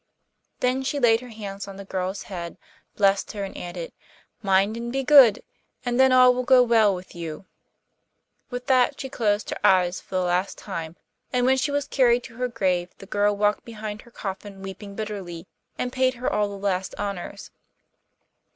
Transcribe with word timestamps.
Then 0.61 0.81
she 0.81 0.99
laid 0.99 1.21
her 1.21 1.29
hands 1.29 1.67
on 1.67 1.75
the 1.75 1.85
girl's 1.85 2.23
head, 2.23 2.57
blessed 2.95 3.33
her, 3.33 3.43
and 3.43 3.55
added: 3.55 3.91
'Mind 4.41 4.75
and 4.75 4.91
be 4.91 5.03
good, 5.03 5.43
and 5.85 5.99
then 5.99 6.11
all 6.11 6.33
will 6.33 6.41
go 6.41 6.63
well 6.63 6.95
with 6.95 7.13
you.' 7.13 7.45
With 8.49 8.65
that 8.65 8.99
she 8.99 9.09
closed 9.09 9.51
her 9.51 9.59
eyes 9.63 10.01
for 10.01 10.15
the 10.15 10.21
last 10.23 10.57
time, 10.57 10.95
and 11.31 11.45
when 11.45 11.57
she 11.57 11.69
was 11.69 11.85
carried 11.87 12.23
to 12.23 12.37
her 12.37 12.47
grave 12.47 12.89
the 12.97 13.05
girl 13.05 13.37
walked 13.37 13.63
behind 13.63 14.01
her 14.01 14.09
coffin 14.09 14.63
weeping 14.63 14.95
bitterly, 14.95 15.45
and 15.77 15.93
paid 15.93 16.15
her 16.15 16.27
all 16.33 16.49
the 16.49 16.55
last 16.57 16.95
honours. 16.97 17.51